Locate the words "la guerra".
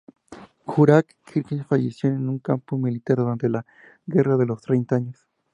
3.49-4.35